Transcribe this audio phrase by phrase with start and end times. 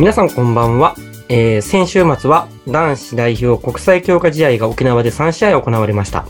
[0.00, 0.94] 皆さんこんばんは。
[1.28, 6.24] えー先週末は男子代表国際強化試合が沖縄で3試合行われました。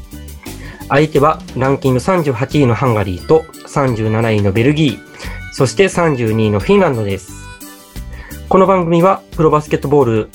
[0.89, 4.99] 相手はランキング38位のハンガリーと37位のベルギー、
[5.53, 7.31] そして32位のフィンランドです。
[8.49, 10.31] この番組はプロバスケットボール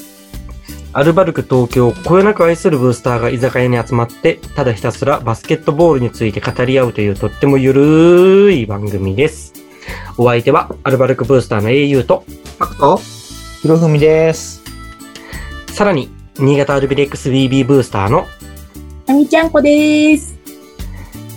[0.93, 9.51] アルバルク東京をこよなく愛するブースターが居酒屋に集まって、ただひたすらバスケットボールについて語り合うというとってもゆるい番組です。
[10.17, 12.23] お相手はアルバルクブースターの au と、
[12.57, 13.01] パクト
[13.65, 14.61] ひろふみです。
[15.73, 18.27] さらに、新潟アルビレックス BB ブースターの、
[19.07, 20.37] あみちゃんこです。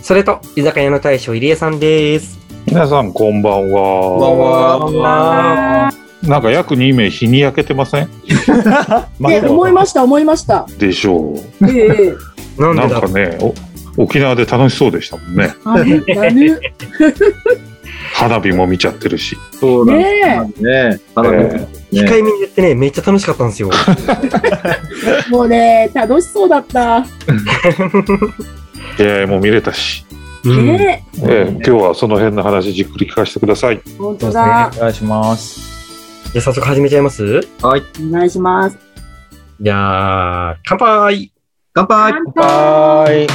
[0.03, 2.39] それと、居酒屋の大将入江さんです。
[2.67, 4.79] 皆さんこんばんこんばんは。
[5.89, 5.91] は。
[6.23, 8.11] なんか約2名日に焼けてません？
[9.27, 10.67] で、思いました、思いました。
[10.79, 11.35] でしょ
[11.67, 11.87] え
[12.59, 12.75] えなんう。
[12.75, 13.55] なんかね、お
[14.03, 15.55] 沖縄で楽しそうでしたもんね。
[18.15, 19.37] 花火も見ちゃってるし。
[19.61, 21.01] そうなんでねすね。
[21.15, 23.71] 花火えね控えめに言ってね、めっちゃ楽しかったんですよ。
[25.29, 26.99] え、 もうね、楽しそうだった。
[28.99, 30.05] いやもう見れたし、
[30.45, 33.81] うんねえー今日はその辺の話じっくり聞かせてください。
[33.99, 34.71] 本当だ。
[34.77, 35.61] お願いします。
[36.33, 37.25] じゃあ早速始めちゃいます？
[37.63, 37.83] はい。
[38.09, 38.77] お願いします。
[39.61, 41.33] じゃあ、乾杯
[41.75, 43.27] 乾杯乾杯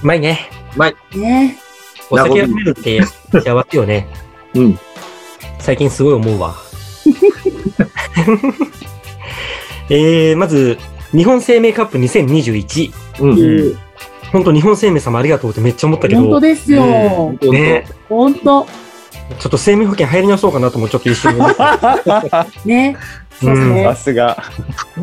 [0.00, 0.02] い。
[0.02, 0.48] うまいね。
[1.14, 1.58] ね
[2.10, 4.08] お酒飲めるって幸せよね。
[4.54, 4.78] うん。
[5.58, 6.54] 最近すごい思うわ。
[9.90, 10.78] えー、まず、
[11.12, 12.92] 日本生命カップ2021。
[13.20, 13.30] うん。
[13.30, 13.34] う
[13.70, 13.78] ん
[14.32, 16.82] 本当日本生命様ありがとうってめっちゃ思ったけど、本当ですよ。
[16.82, 18.64] 本当ね、本当。
[18.64, 21.36] ちょっと生命保険入り直そうかなともちょっと一瞬
[22.64, 22.96] ね
[23.40, 23.96] さ。
[23.96, 24.36] すが。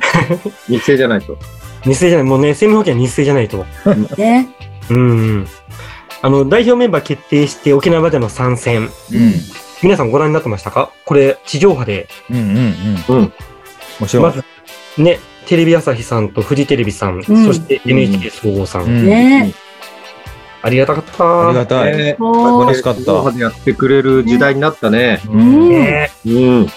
[0.68, 1.38] 日生じゃないと。
[1.84, 3.66] 日生じゃない、もうね、生命保険は日生じゃないと。
[4.18, 4.48] ね。
[4.90, 5.48] うん。
[6.22, 8.84] あの、代表メンバー決定して沖縄での参戦。
[8.84, 8.90] うん。
[9.84, 10.92] 皆さんご覧になってましたか？
[11.06, 12.46] これ、地上波で、うんうん
[13.10, 13.20] うん。
[13.20, 13.34] うん。
[14.00, 14.26] もちろん。
[14.26, 14.44] まず、
[14.98, 19.54] ね、テレビ朝日さんとフジテレビさん、うんそして NHK 総合さん、うんね。
[20.62, 21.50] ありがたかった。
[21.50, 21.96] ありがたい。
[21.96, 25.22] ね素そう晴らしかったドーハでやってくれる時代になったね。
[25.28, 25.32] う。
[25.32, 25.70] うんん。
[25.70, 25.80] ね。
[25.80, 26.30] ねう
[26.64, 26.68] ん。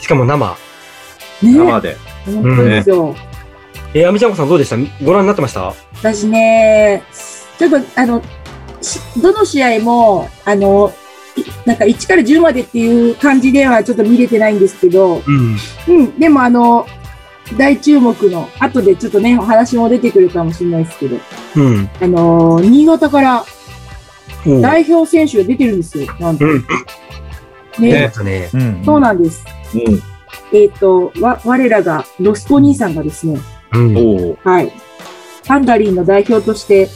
[0.00, 0.56] しかも生。
[1.40, 1.96] 生で。
[2.26, 3.14] 本当ですよ。
[3.94, 4.76] えー、あみちゃんこさんどうでした？
[5.04, 5.72] ご覧になってました？
[5.94, 7.02] 私ね、
[7.58, 8.22] ちょっとあの、
[8.80, 10.92] しどの試合も、あの、
[11.36, 15.56] いなんか1から10までっていう感じではちょっと見れてないんですけど、うん。
[15.88, 16.86] うん、でもあの、
[17.56, 21.16] 大注目の、後でちょっとね、お話も出てくるかもしれないですけど、
[21.56, 21.90] うん。
[22.00, 23.44] あのー新潟から
[24.60, 26.44] 代表選手が出てるんですよ、なんと。
[26.44, 26.64] うん。
[27.78, 28.12] ねね。
[28.24, 28.50] ね。
[28.52, 28.82] うん。
[28.84, 29.44] そうなんです。
[29.74, 30.02] うん。
[30.52, 33.38] えっ、と、わ、我らが、ロスコ兄さんがですね、
[33.72, 34.38] うん。
[34.44, 34.72] はい。
[35.46, 36.88] ハンガリーの代表として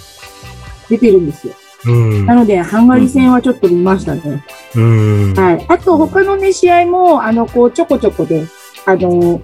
[0.93, 1.55] 出てるんですよ。
[1.87, 2.35] うんな。
[2.35, 4.45] ので、ハンガリー戦はちょっと見ましたね。
[4.77, 5.35] うん。
[5.35, 5.65] はい。
[5.69, 8.47] あと、他のね、試合も、あの、こう、ちょこちょこで、
[8.85, 9.41] あの、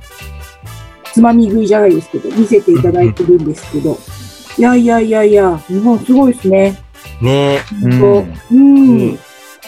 [1.12, 3.98] つまみ食いじゃないですけど、見せていただいてるんですけど、
[4.58, 6.78] いやいやいやいや、日本すごいですね。
[7.22, 7.60] ね
[8.53, 9.19] うん。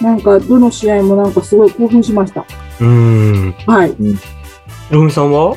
[0.00, 2.44] なんか、どの試合もなんかすごい興奮しました。
[2.80, 3.54] うん。
[3.66, 3.94] はい。
[3.94, 4.16] ひ
[4.90, 5.56] ろみさんは？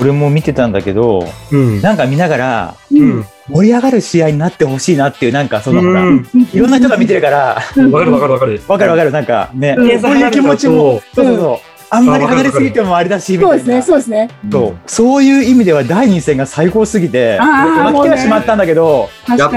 [0.00, 1.80] 俺も見てたんだけど、うん。
[1.82, 3.24] なんか見ながら、ううん。
[3.48, 7.62] 盛り上がる試合になってほしいなっていう、なんかその、ほら、うんいろんな人が見てるから、わ
[8.00, 8.62] かるわかるわかる。
[8.68, 11.58] わかるわかる、なんかね、うんそういう気持ちも、そうそうそう。
[11.92, 13.50] あんまり離れすぎてもあれだし、みたいな。
[13.50, 14.30] そうですね、そうですね。
[14.50, 19.36] そうそういう意味では第2戦が最高すぎて、負けてはしまったんだけど、ね。
[19.36, 19.50] やっ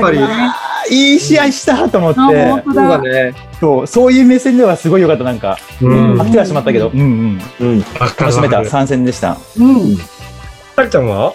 [0.90, 3.02] いい試合したと思って、当そうだだ。
[3.02, 3.34] ね。
[3.60, 6.18] そうそういう目線ではすごい良かった、なんか、うん。
[6.18, 7.80] 負けてはしまったけど、うんうん、うん。
[8.20, 8.70] 楽しめたるわかる。
[8.70, 9.38] 参戦でした。
[9.58, 9.98] うん。
[10.76, 11.34] はるちゃんは？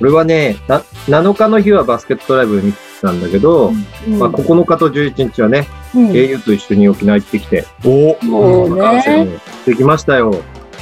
[0.00, 3.68] 俺はね、な7日の日はバスケットライブ見てたんだけど、
[4.06, 10.32] うんまあ、9日と11日はね、うん au と一緒に沖縄行ってきて、おもう観戦ね、をできましたよ。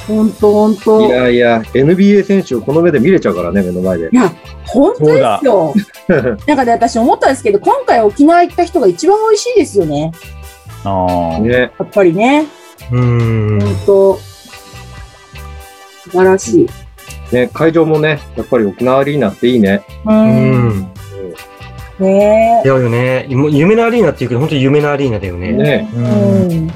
[0.07, 1.07] 本当本い当。
[1.07, 4.09] いやいや、NBA 選手をこの目で見れちゃうからね、目の前で。
[4.13, 4.31] や、
[4.65, 5.73] 本当ですよ。
[6.47, 10.11] なんかね、私思ったんですけど、今回沖縄行った人が一番美味しいですよね。
[10.83, 11.51] あーね。
[11.53, 12.45] やっぱりね。
[12.91, 13.59] うん。
[13.59, 14.15] 本当。
[14.15, 16.67] 素晴らしい。
[17.31, 19.83] ね、会場もね、やっぱり沖縄アリーナっていいね。
[20.05, 20.11] う。
[20.11, 20.93] うんん。
[21.99, 23.25] ねいやよね。
[23.29, 25.51] 夢のアリーナっていうけど、本当に夢のアリーナだよね。
[25.51, 25.89] ね。
[25.95, 26.71] うんん。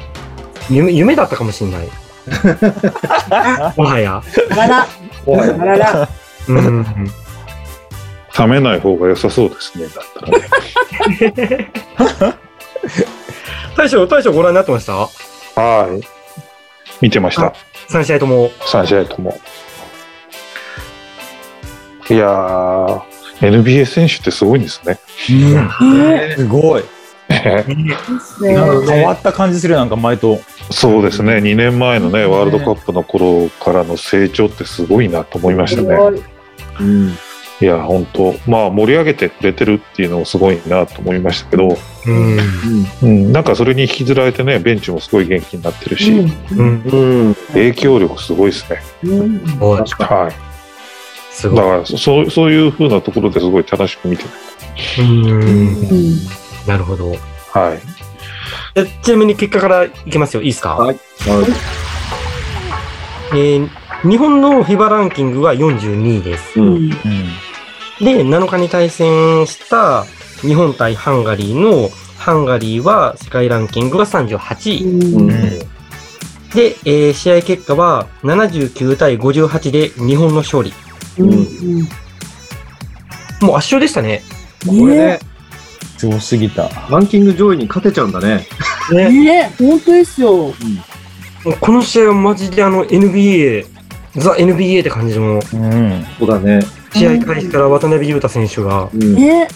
[0.70, 1.88] 夢、夢だったかもしれない。
[3.78, 4.22] もはや。
[4.52, 4.88] あらら、
[5.26, 6.10] もはやあらら。
[6.48, 6.86] うん。
[8.38, 9.86] 冷めない方が良さそうですね。
[9.88, 11.72] だったらね。
[13.78, 14.94] 大将、大将ご覧になってました？
[14.94, 15.08] は
[16.02, 16.02] い。
[17.02, 17.54] 見てました。
[17.90, 18.50] ?3 試合とも。
[18.62, 19.38] 3試合とも。
[22.12, 23.02] いやー、
[23.40, 25.00] NBA 選手ってすごいんですね。
[25.30, 26.84] ねすごい。
[27.30, 30.42] 変わった感じする、なんか前と。
[30.70, 35.98] そうですね、2年前のね、ワールドカップの頃からの成長ってすごいなと思いましたね。
[36.80, 37.14] うん。
[37.62, 41.78] いや、本当まあ盛り上げてくれてるっていうのもすごいなと思いましたけど、
[42.08, 42.40] うん。
[43.04, 46.82] うん、なんかそれに引きずられてね、ベンチもすごい元気になってるし、うん。
[46.82, 47.36] うん。
[47.54, 48.82] 影響力すごいですね。
[50.06, 50.51] はい。
[51.32, 51.58] すごい。
[51.58, 51.98] だから、そ
[52.30, 54.30] そういう風なところですごい楽しく見てる。
[55.00, 55.26] うん。
[55.32, 56.16] うん
[56.68, 57.12] なるほど。
[57.54, 57.80] はい。
[58.76, 60.42] えちなみに結果からいきますよ。
[60.42, 60.76] いいですか？
[60.76, 61.00] はい
[63.34, 63.70] えー
[64.04, 66.60] 日本の FIBA ランキングは42位です。
[66.60, 66.64] う。
[66.64, 66.90] うんん
[68.00, 70.06] で、7日に対戦した
[70.42, 74.84] 日本対ハンガリーの、ハンガリーは世界ランキングが38位。
[74.86, 75.28] うん。
[75.28, 80.74] で、えー試合結果は79対58で日本の勝利。
[81.18, 81.88] うん
[83.42, 84.22] もう圧勝でしたね。
[84.66, 85.20] これねね、
[85.98, 86.70] すごすぎた。
[86.90, 88.46] ランキング上位に勝てちゃうんだね。
[88.92, 90.32] ねね本当ですよ。
[90.38, 90.54] も
[91.46, 93.66] うこの試合はマジであの NBA、
[94.16, 96.06] ザ NBA って感じのうん。
[96.20, 96.62] そうだね。
[96.94, 99.16] 試合開始から渡辺裕太選手がうん。
[99.16, 99.48] ね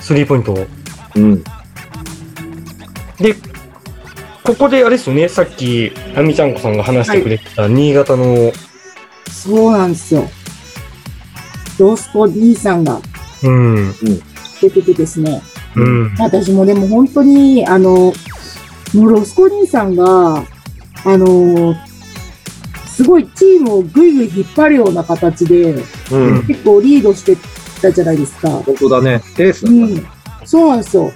[0.00, 0.66] スリーポイントを。
[1.16, 1.42] うん。
[3.18, 3.34] で、
[4.44, 8.52] ここであれですよね、さっき、あみちゃんこさんが話してくれてた新潟の、
[9.28, 10.28] そうなんですよ。
[11.78, 13.00] ロースコ兄さんが
[13.42, 13.92] うん、
[14.60, 15.42] 出ててですね。
[15.74, 18.12] うん、私もでも本当に、あの、
[18.94, 20.44] もうロスコ兄さんが、
[21.04, 21.74] あの、
[22.86, 25.74] すごいチームをぐいぐい引っ張るような形で、
[26.10, 26.46] うん。
[26.46, 27.36] 結構リードして
[27.82, 28.48] たじゃないですか。
[28.48, 29.22] 本当だね。
[29.38, 30.00] エースだね。
[30.00, 30.06] ん。
[30.44, 31.12] そうなんですよ。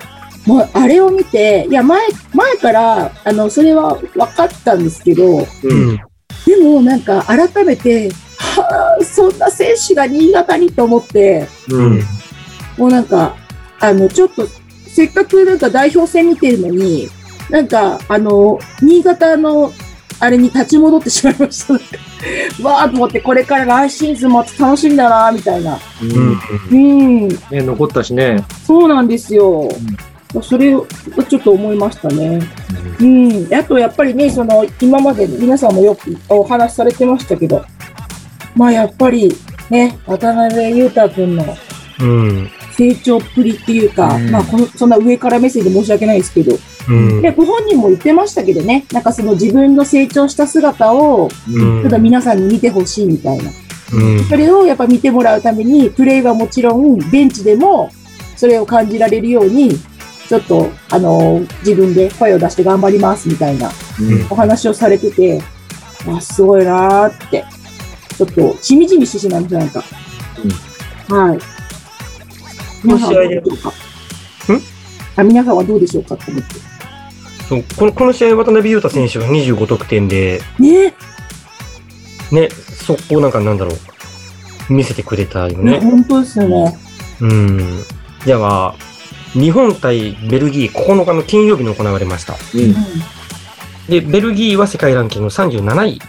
[0.46, 5.46] もう、あれを見て、いや、前、前から、あの、それは分かったんですけど、う。
[5.64, 5.96] うんん、
[6.46, 8.10] でもなんか改めて、
[8.60, 12.00] はあ、そんな選手が新潟にと思って、うん。
[12.76, 13.36] もうなんか、
[13.80, 14.46] あの、ちょっと、
[14.88, 17.08] せっかくなんか代表戦見てるのに、
[17.50, 19.72] なんか、あの、新潟の、
[20.22, 21.74] あれに立ち戻ってしまいました。
[22.62, 25.78] わーと思って、これから来シーズンも楽しみだな、みたいな。
[26.02, 26.40] うん、
[26.70, 28.44] うん、ね、残ったしね。
[28.66, 29.68] そうなんですよ。
[30.42, 30.86] それを
[31.28, 32.40] ちょっと思いましたね。
[33.00, 33.48] うん。
[33.52, 37.64] あと、やっぱりね、その、今まで皆さんもよくお話しされてましたけど、
[38.54, 39.32] まあ、やっぱり、
[39.70, 41.56] ね、渡辺裕太君の
[42.00, 44.30] うん、成長っぷりっていうか、うん。
[44.30, 46.56] まあこの、そんな上から目線で申し訳ないですけど、
[46.88, 51.82] うん、で、ご本人も言ってましたけどね、なんかその自分の成長した姿を、うん。
[51.82, 53.50] ただ皆さんに見てほしいみたいな。
[53.92, 57.90] うん、それをやっぱ見てもらうために、プレーはもちろん、ベンチでも、
[58.36, 59.72] それを感じられるように、
[60.28, 63.68] ちょっと、あの自分で声を出して頑張りますみたいな
[64.00, 64.26] うん。
[64.30, 65.42] お話をされてて、
[66.08, 67.44] あ、すごいなーって、
[68.20, 69.82] ちょっと、しみじみしてしまいました、なんか。
[71.08, 71.38] はい。
[72.82, 73.56] この試合で皆さん
[73.96, 74.52] はどうでしょうか？
[74.52, 74.60] ん？
[75.16, 76.16] あ、皆さんはどうでしょうか？
[76.18, 76.54] と思って。
[77.48, 80.94] そうこのこの試合、渡辺裕太選手が25得点で、ね
[82.30, 85.80] ね、速攻なんかなんだろう、見せてくれたよね、ね。
[85.80, 86.76] 本当ですよね。
[87.22, 87.82] うん。
[88.26, 88.74] じゃあ、
[89.32, 92.34] 日本対ベルギー9日の金曜日に行われました。
[92.54, 92.74] うん。
[93.88, 96.00] で、ベルギーは世界ランキング37位。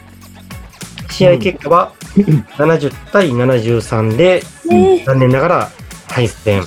[1.22, 1.94] 試合結果は
[2.58, 5.72] 70対73で、ね残念ながら
[6.08, 6.64] 敗戦。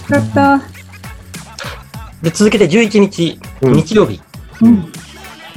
[2.22, 4.20] で、続けて11日、うん日曜日。
[4.62, 4.92] うん。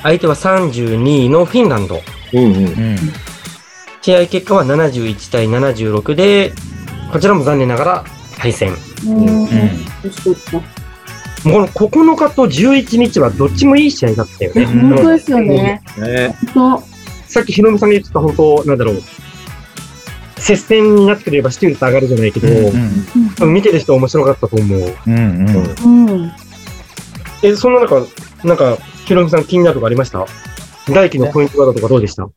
[0.01, 2.01] 相手は32位のフィンランド。
[2.33, 2.43] うん。
[2.43, 2.55] うん。
[2.55, 2.97] うん。
[4.01, 6.53] 試合結果は71対76で、
[7.11, 8.03] こちらも残念ながら
[8.39, 8.71] 敗戦。
[11.45, 14.63] もうこの9日と11日はどっちもいい試合だったよね。
[14.63, 15.81] うん本当ですよね。
[15.99, 16.96] ね本
[17.27, 19.01] さっきひろみさんが言ってた本当、なんだろう。
[20.39, 22.47] 接戦になってくれば視聴率上がるじゃないけど、
[23.37, 24.95] 多分見てる人は面白かったと思う。
[25.07, 25.15] うん。
[25.15, 25.75] うん。
[25.75, 25.89] 当。
[25.89, 26.31] うん。
[27.43, 28.05] え、そんな中、
[28.43, 30.25] なんか、ひろみさん気になるとこありました？
[30.89, 32.29] 大輝のポイントガードとかどうでした？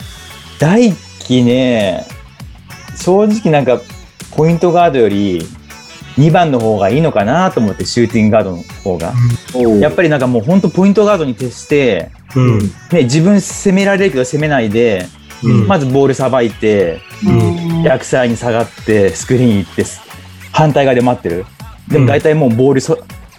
[0.58, 2.06] 大輝ね、
[2.96, 3.80] 正直なんか、
[4.36, 5.42] ポイントガードより、
[6.16, 9.14] 2番の方がいいのかなと思って、シューティングガードの方が。
[9.80, 12.58] やっぱりなんかもう本当ポイントガードに徹して、うん。
[12.58, 15.06] ね、自分攻められるけど攻めないで、
[15.42, 15.66] うん。
[15.66, 19.84] まずボールさばいて、うん逆サイに下がって、スクリーン行って、
[20.52, 21.46] 反対側で待ってる。
[21.88, 22.98] でも大体もうボールそ、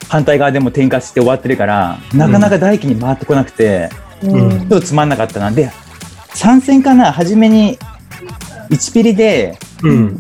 [0.09, 3.89] 反対側でも転換して終わってるから、なかなか大輝に回ってこなくて、
[4.23, 5.51] うんちょっとつまんなかったな。
[5.51, 5.71] で、
[6.33, 7.11] 参戦かな？
[7.11, 7.77] 初めに、
[8.69, 10.19] 1ピリで、うん。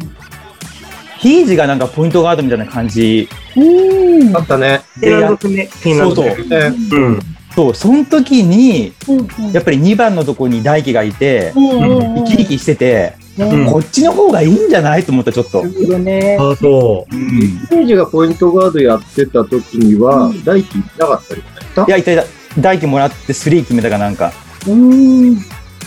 [1.21, 3.29] ヒージがなんかポイントガードみたいな感じ。
[3.55, 4.81] うんあったね。
[4.95, 5.65] フィンランド戦ね。
[5.67, 6.49] フィンランド戦。
[6.49, 6.57] ね
[6.91, 7.19] うん。
[7.55, 15.63] そう、その時に、うんやっぱり2番のとこに大輝がいて、うんうん生き生きしてて、うんこっちの方がいいんじゃないと思った、ちょっと。
[15.63, 16.37] なるほどね。
[16.39, 22.23] あ、そうんページがポイントガードやってた時には、うん大輝いなかったりいや、いたいた。
[22.59, 24.33] 大輝もらってスリー決めたかなんか。
[24.67, 25.33] うん。
[25.33, 25.37] う。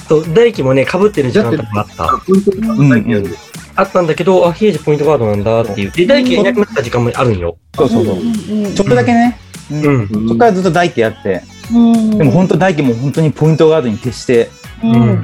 [0.09, 2.05] そう、大輝もね、被ってる時間とかもあった。
[2.05, 3.37] あ、ポイントガード大輝やる。
[3.77, 5.91] あったんだけど、あ、ヒエージポイントガードなんだっていう。
[5.91, 7.57] で、大輝がいなくなった時間もあるんよ。
[7.77, 8.17] そうそうそう。
[8.17, 9.39] うんちょっとだけね。
[9.71, 11.43] うんそこからずっと大輝やって。
[11.73, 12.19] うん。
[12.19, 14.51] でも本当大輝も本当にポイントガードに徹して、
[14.83, 14.93] うん。
[14.93, 15.23] うん、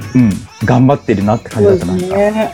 [0.65, 1.99] 頑張ってるなって感じだったな。
[1.99, 2.53] すね。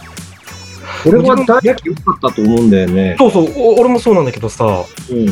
[1.05, 3.15] 俺は大輝良かったと思うんだよね。
[3.17, 5.27] そうそう、お俺もそうなんだけどさ、うん。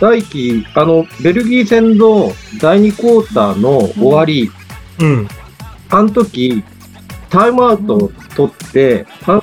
[0.00, 4.50] 大輝、あの、ベルギー戦の第2クォーターの終わり、
[4.98, 5.28] うん。
[5.90, 6.62] あの時、
[7.28, 9.42] タイムアウトを取って、パン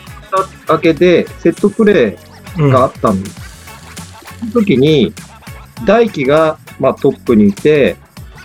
[0.70, 2.18] 明けでセットプレ
[2.58, 2.70] うん。
[2.70, 3.40] ーがあったんです。
[4.40, 5.14] その時に、
[5.86, 7.96] 大輝が、まあ、トップにいて、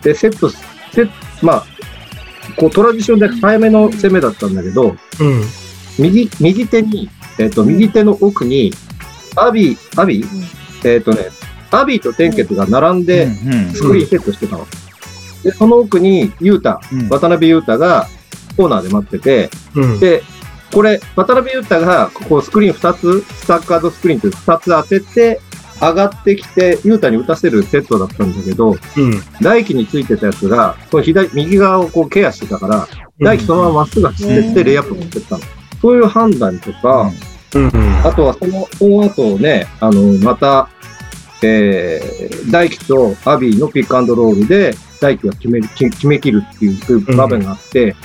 [0.02, 1.12] で、セット、セット、
[1.47, 1.67] まあ、
[2.57, 4.97] こうトランジションで早めの攻めだったんだけど、うん。
[5.99, 8.73] 右、右手に、えっ、と、右手の奥に、
[9.37, 11.29] アビー、アビー、えっ、とね、
[11.71, 14.67] アビーとテンケツが並んで、うんスクリーンセットしてたの。
[15.43, 18.07] で、その奥に、ユータ、うん渡辺裕太が
[18.57, 20.00] コーナーで待ってて、うん。
[20.00, 20.23] で、
[20.73, 25.41] これ、渡辺裕太が、こう、スクリーン2つ、 staggered screen って2つ当てて、
[25.81, 28.79] 上がってきて、裕太に打たせるセットだったんだけど、うん。
[29.43, 32.88] 大輝についてたやつが、この左、右側をこうケアしてたから、
[33.21, 35.43] 大輝そのまままっすぐ走ってって、レイアップ持ってったの。
[35.81, 37.11] そういう判断とか、
[37.55, 37.71] うん。
[38.05, 40.69] あとはその、その後ね、あの、また、
[41.43, 47.97] えー、大輝とアビーのピックアンドロールで、大輝が決める、決決め切るっていう場面があって、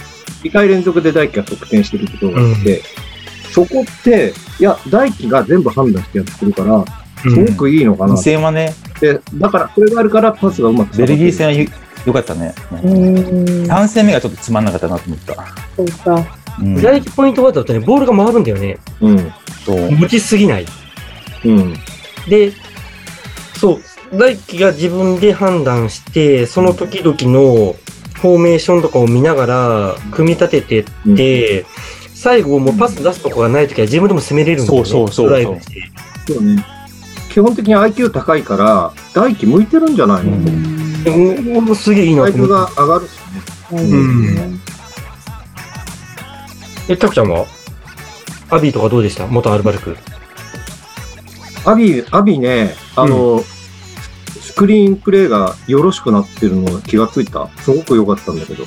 [0.47, 2.81] 2回連続で大輝が得点してることがあって、
[3.51, 6.85] そこって、いや、大輝が全部判断してやってるから、
[7.21, 8.23] すごくいいのかな2って。
[8.23, 11.67] 戦はね、でだから、それがあるからパスがうまくベルギー戦はゆ
[12.05, 12.53] 良かったね。
[12.71, 13.15] うん。
[13.65, 15.35] 3戦目がちょっとつまんなかったなと思った。
[15.75, 16.15] そうか。
[16.15, 18.79] うん大輝ポイントガードだとね、ボールが回るんだよね。
[19.01, 19.31] うん。
[19.63, 20.65] そう持ちすぎない。
[21.45, 21.73] うん。
[22.27, 22.51] で、
[23.59, 27.75] そう、大輝が自分で判断して、その時々の
[28.21, 31.65] フォーメーションとかを見ながら、組み立ててって、
[32.13, 34.89] 最後もうパス出すとこがない時は自分でも攻めれるんだよね。
[34.89, 35.59] そうそうそうそう
[36.27, 36.65] そうね。
[37.29, 42.53] 基本的に IQ 高いから、大輝向いてるんじゃないの、でも俺もすげえいいなと思って。
[42.53, 43.11] が上がるし
[43.71, 43.81] ね。
[43.83, 44.59] ん
[46.89, 47.45] え、タクちゃんは？
[48.49, 49.27] アビーとかどうでした？
[49.27, 49.95] 元アルバルク。
[51.65, 53.56] アビー、アビーね、あの、ス
[54.57, 57.47] クリーンプレイがよろしくなってるのが気がついた？
[57.59, 58.65] すごく良かったんだけど。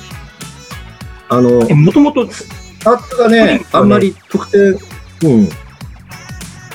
[1.29, 4.61] あのえ、、もともと、スタッツがね、あんまり得点、
[5.29, 5.49] うん。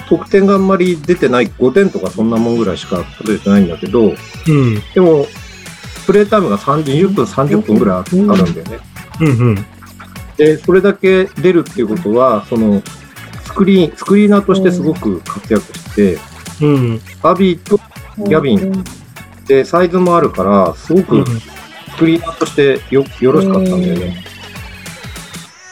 [0.08, 4.82] 得点があんまり出てない、5点とかそんなもんぐらいしか取れてないんだけど、うん。
[4.94, 5.26] でも、
[6.06, 8.78] プレイタイムが30 20分、30分ぐらいあるんだよね。
[9.20, 9.66] うんうん。
[10.36, 12.82] で、それだけ出るっていうことは、その、
[13.44, 16.18] スクリーン、スクリーナーとしてすごく活躍して、
[16.60, 17.00] うん。
[17.22, 17.78] アビーと
[18.18, 18.84] ギャビン
[19.46, 21.30] でサイズもあるから、すごうんく
[21.90, 24.24] スクリーナーとしてよよろしかったんだよね。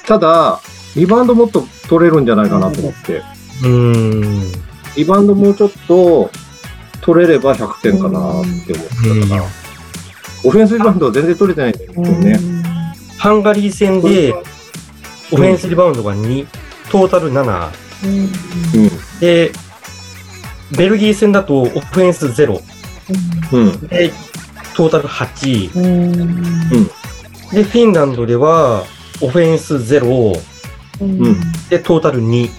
[0.07, 0.61] ただ、
[0.97, 3.23] リバウンドもっと取れるんじゃないかなと思って、
[3.65, 4.53] うん。
[4.97, 6.31] リバウンドもうちょっと
[7.01, 9.45] 取れれば100点かなって思ってたから、
[10.45, 12.39] オフェンスリバウンドは全然取れてないんだよね。
[13.19, 14.33] ハンガリー戦で、
[15.33, 16.47] オフェンスリバウンドが2、
[16.91, 17.71] トータル7。
[18.05, 18.31] うん。
[19.21, 19.53] で、
[20.77, 22.61] ベルギー戦だとオフェンス0。
[23.53, 23.87] うん。
[23.89, 24.13] で、
[24.75, 25.79] トータル8。
[25.79, 26.87] うん。
[27.53, 28.85] で、フィンランドでは、
[29.21, 30.39] オフェンス0。
[31.01, 31.37] うん。
[31.69, 32.51] で、トータル2。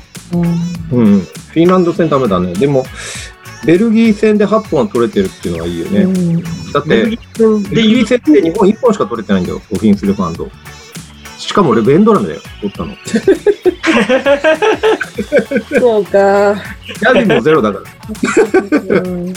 [0.92, 1.20] うん。
[1.20, 2.54] フィンランド戦ダメだね。
[2.54, 2.86] でも、
[3.66, 6.06] ベルギー戦で8本は取れてるっていうのはいいよね。
[6.72, 10.50] だってベルギ、ー戦って日本1本しか取れてないんだよ、オフェンスリバウンド。
[11.38, 12.96] しかも俺、ベンドラムだよ、取ったの。
[15.80, 16.54] そうか。
[16.54, 17.86] ギャビンもゼロだから。
[19.02, 19.34] う ん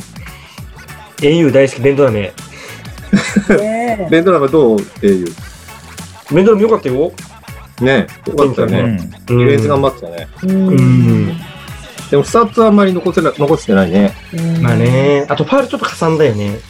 [1.23, 2.33] au 大好き、ベンドラメ。
[4.11, 4.81] ベンドラムどう？
[4.81, 5.35] っていう。
[6.33, 7.13] ベンドラメよかったよ。
[7.81, 8.83] ねよかったようね。
[8.83, 10.29] んディフェンス頑張ってたね。
[10.43, 11.37] ううんん。
[12.11, 14.15] でも、スタッツはあんまり残せな残してないね。
[14.35, 15.27] うんまあね。
[15.29, 16.51] あと、ファールちょっとかさんだよね。
[16.51, 16.57] ん？
[16.57, 16.63] フ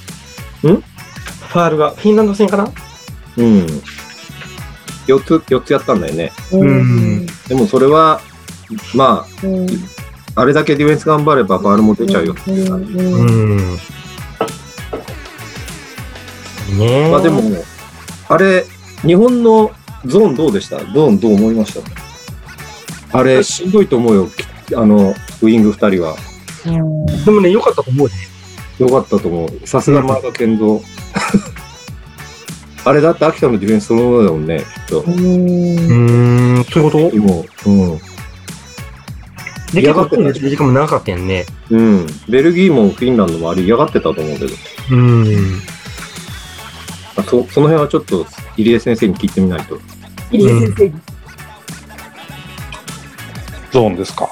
[1.51, 1.91] ァールが。
[1.91, 2.71] フィンランド戦かな？
[3.37, 3.67] うん。
[5.07, 6.33] 4つ、4つやったんだよね。
[6.53, 8.21] うんでもそれは、
[8.95, 9.67] まうん
[10.35, 12.93] あ、あれだけディフェンス頑張ればファールも出ちゃうよっていう感じ。
[12.93, 13.79] うん。
[16.77, 17.11] ねえ。
[17.11, 17.43] まあでも、
[18.29, 18.65] あれ、
[19.03, 19.71] 日本の
[20.07, 20.79] ゾーンどうでした？
[20.79, 21.75] ゾーンどう思いまし
[23.11, 23.19] た？
[23.19, 24.29] あれ、しんどいと思うよ。
[24.77, 26.15] あの、ウイング2人は。
[26.67, 28.15] うんでもね、良かったと思うで。
[28.85, 29.67] よかったと思う。
[29.67, 30.81] さすが前田健三。
[32.85, 35.01] あれだって秋田のディフェンスそのものだもんね、きっと。
[35.01, 37.17] うーん、そういうこと？
[37.17, 37.99] もう、うん。
[37.99, 38.03] で、
[39.75, 41.45] 結構、嫌がってた時間も長かったやんね。
[41.71, 42.07] うん。
[42.29, 44.53] ベルギーもフィンランドもあれ嫌がってたと思うけど。
[44.93, 45.61] うん。
[47.19, 48.25] あそその辺はちょっと
[48.57, 49.79] 入江先生に聞いてみないと。
[50.31, 50.95] 入江先生に。
[53.71, 54.31] ゾーンですか？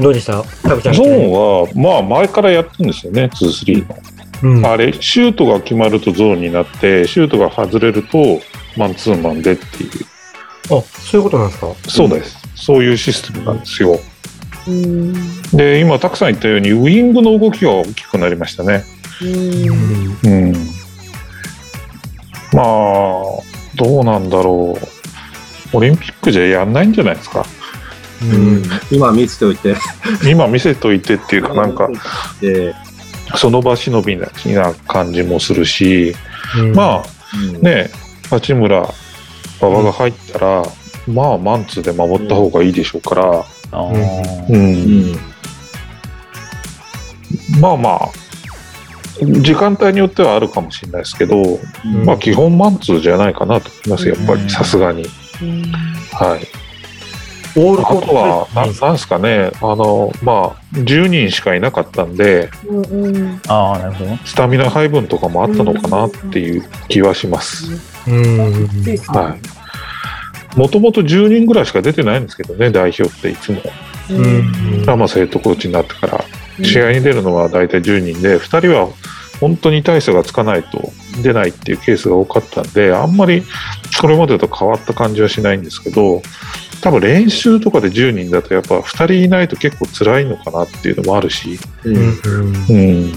[0.00, 0.42] どうでした？
[0.62, 0.94] タブちゃん。
[0.94, 3.96] ゾーンは、まあ前からやってるんですよね、2、3の。
[4.42, 4.66] うん。
[4.66, 8.40] あれ、シュートが決まるとゾーンになって、シュートが外れると、
[8.76, 9.90] マンツーマンでっていう。
[10.70, 11.74] あ、そういうことなんですか？
[11.88, 12.38] そうです。
[12.54, 13.98] そういうシステムなんですよ。
[14.66, 15.12] うん。
[15.52, 18.84] で、今、たくさん言ったように、ウイングの動きが大きくなりましたね。
[19.22, 20.30] うん。
[20.30, 20.54] うん。
[22.54, 22.64] まあ、
[23.74, 24.76] どうなんだろ
[25.72, 25.76] う。
[25.76, 27.44] オリンピックじゃやんないんじゃないですか。
[28.22, 28.62] うん。
[28.90, 29.74] 今見せておいて。
[30.24, 31.88] 今見せといてっていうか、なんか、
[32.40, 32.74] で、
[33.36, 34.28] その場しのびな
[34.86, 36.14] 感じもするし、
[36.56, 37.04] うんまあ、
[37.36, 37.90] うんね、
[38.30, 38.88] 八村、
[39.60, 40.62] 馬場が入ったら、
[41.08, 43.44] まあ、マンツーで守った方がいいでしょうから、
[44.48, 45.16] うん。
[47.60, 48.23] まあまあ、
[49.20, 55.04] 時間帯によってはあるかもしれないですけど、うんまあ、基本マンツーじゃないかなと思います、やっぱり、さすがに。
[56.12, 56.64] はい。
[57.56, 63.40] オールコートあとは、ななんですかね、あの、まあ、10人しかいなかったんで、うん。
[63.46, 64.20] あー、なるほどね。
[64.24, 67.70] スタミナ配分とかもあったのかなっていう気はします。
[68.08, 68.52] うん。
[69.06, 69.36] は
[70.56, 70.58] い。
[70.58, 73.60] もともと10人ぐらいしか出てないんですけどね、代表っていつも。
[74.10, 74.84] うん。
[74.84, 76.24] ラマスヘッドコーチになってから、
[76.62, 78.88] 試合に出るのは大体10人で、2人は
[79.40, 80.92] 本当に大差がつかないと
[81.22, 83.42] 出ないっていうケースが多かったんで、あんまり
[84.00, 86.22] これまでと変わった感じはしないんですけど、
[86.80, 91.96] 多分練習とかで10人だとやっぱ2人いないと結構辛いのかなっていうのもあるし、うん。
[92.68, 93.12] うん、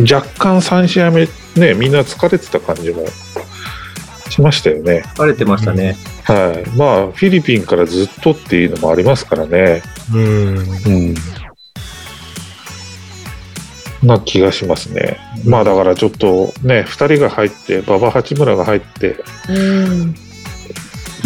[0.00, 3.06] 若干3試合目ね、みんな疲れてた感じも
[4.28, 5.02] しましたよね。
[5.16, 5.96] 晴れてましたね。
[6.24, 6.76] はい。
[6.76, 9.82] まあ、フィリピンからずっとっていうのもありますからね。
[10.12, 10.58] うん。
[10.58, 10.62] う
[11.12, 11.14] ん。
[14.06, 15.18] な気がしますね。
[15.44, 19.16] まあだからちょっとね、2人が入って、馬場八村が入って、
[19.48, 20.14] うん。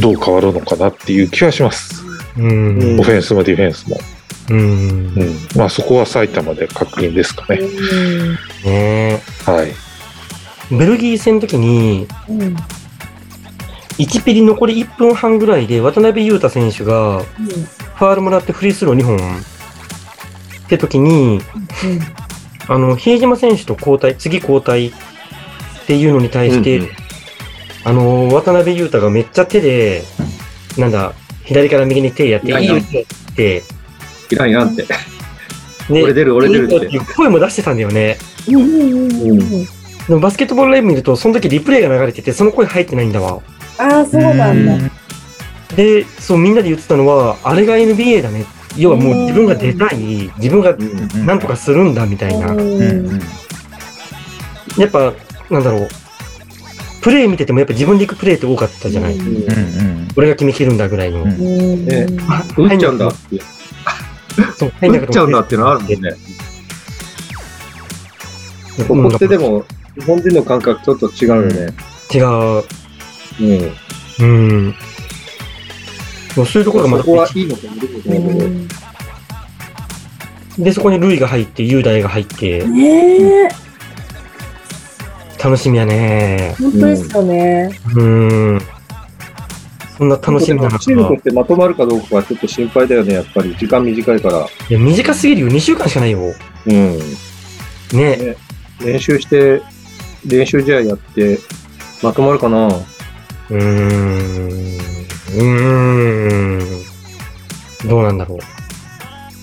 [0.01, 2.03] どう変わるのかなっていう気はします。
[2.37, 3.01] うん。
[3.01, 3.99] オフェンスもディフェンスも。
[4.51, 4.59] うん。
[4.59, 5.37] うん。
[5.57, 7.61] まあそこは埼玉で確認ですかね。
[8.64, 9.69] ねはい。
[10.73, 12.57] えベルギー戦の時に、うん。
[13.99, 19.21] 1ピリ残り1分半ぐらいで渡辺裕太選手がファールもらってフリースロー2本っ
[20.69, 21.40] て時に、
[22.68, 24.92] あの、比江島選手と交代、次交代っ
[25.87, 26.90] ていうのに対して、うんうん
[27.85, 30.03] あの、渡辺裕太がめっちゃ手で、
[30.77, 33.62] なんだ、左から右に手やって、いやいよって、
[34.31, 34.87] いらんいらんって。
[35.88, 38.18] で俺出る俺出るって声も出してたんだよね。
[38.49, 38.57] うん。
[38.59, 39.38] うん。
[39.64, 39.66] で
[40.11, 43.40] もバスケットボールライブ見ると、その時リプレイが流れてて、その声入ってないんだわ。
[43.79, 44.90] ああ、そうなんだ。
[45.75, 48.44] で、そう、みんなで言ってたのは、あれが NBA だね。
[48.77, 49.99] 要はもう自分が出たい、
[50.39, 50.77] 自分がう
[51.19, 51.27] ん。
[51.27, 52.55] なんとかするんだみたいな。
[54.79, 55.13] やっぱ、
[55.51, 55.89] なんだろう。
[57.03, 59.17] プレイ見ててもやっぱ自分で行くプレイって多かったじゃない。
[59.17, 61.23] うんうんうん俺が決めきるんだぐらいの。
[61.23, 61.87] うんうん。
[61.87, 63.41] ねあ打 っちゃうんだって。
[64.57, 65.97] そう、打っちゃうんだっていうのあるもんね。
[68.89, 69.65] ここってでも、
[69.99, 71.75] 日本人の感覚ちょっと違うよね。
[72.13, 72.65] 違う。
[73.41, 74.25] うん。
[74.25, 74.25] う
[74.69, 74.75] ん。
[76.35, 78.19] そうそういうところがまたそこはいいのか悪いのかだけ
[80.59, 80.64] ど。
[80.64, 83.49] で、そこにルイが入って、雄大が入って、ねえ、
[85.43, 86.55] 楽しみやね。
[86.61, 87.71] 本当ですよね。
[87.95, 88.61] うん。
[89.97, 93.55] そんな楽しみなのチームとしてまとまるかどうかはちょっと心配だよね、やっぱり。
[93.57, 94.47] 時間短いから。
[94.69, 95.49] いや、短すぎるよ。
[95.49, 96.21] 2週間しかないよ。
[96.66, 96.99] うん。
[97.93, 98.37] ね。
[98.81, 99.62] 練習して、
[100.27, 101.38] 練習試合やって、
[102.03, 104.79] まとまるかなうーん。
[105.37, 105.43] うー
[107.85, 107.88] ん。
[107.88, 108.37] どうなんだろ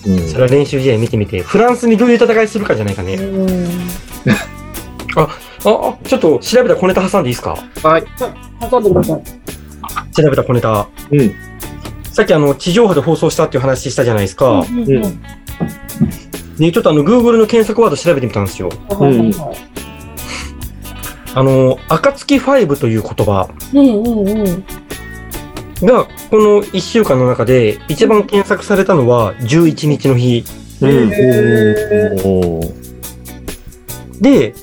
[0.06, 0.10] う。
[0.10, 0.28] うん。
[0.28, 3.14] それは練習試合見てみて、フランスにどういう戦いするかじゃないかね。
[3.14, 3.68] うん。
[5.16, 5.28] あ、
[5.64, 7.56] あ、ちょっと調べた小ネタ挟んでいいですか？
[7.82, 8.04] はい。
[8.70, 9.22] 挟んでください。
[10.12, 10.88] 調べた小ネタ。
[11.10, 11.34] うん。
[12.12, 14.60] さっきあの、地上波で放送したっていう話したじゃないですか。
[14.60, 15.20] うんうんうん
[16.58, 18.68] で、ちょっとあの、Google の検索ワード調べてみたんですよ。
[18.68, 19.56] はいはいはい
[21.34, 24.64] あの、暁ファイブという言葉うんうんうん。
[25.82, 30.44] が、この1週間の中で一番検索されたのは11日の日。
[34.20, 34.54] で、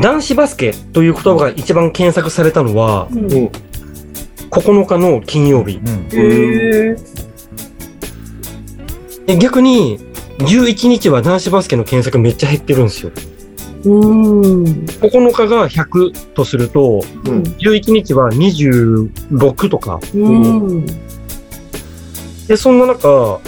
[0.00, 3.50] 男子バスケという言葉が一番検索されたのはうんうん。
[4.50, 5.80] 9日の金曜日。
[9.38, 9.98] 逆に、
[10.38, 13.12] 11日は男子バスケの検索めっちゃ減ってるんですよ。
[13.84, 14.64] うん。
[14.64, 17.42] 9日が100とすると、うん。
[17.42, 20.00] 11日は26とか。
[20.14, 20.86] うん。
[22.46, 23.40] で、そんな中、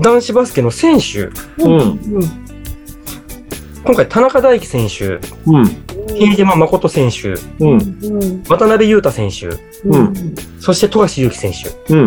[0.00, 1.28] 男子バスケの選手、
[1.62, 2.00] うん。
[3.84, 5.64] 今回田中大輝選手、うん。
[6.14, 7.34] 比江島誠選手、
[7.64, 7.70] うん。
[7.72, 8.42] うん。
[8.44, 9.48] 渡辺裕太選手、
[9.84, 10.14] うん
[10.58, 11.96] そして富樫勇樹選手う